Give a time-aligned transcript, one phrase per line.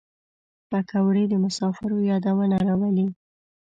[0.69, 3.07] پکورې د مسافرو یادونه راولي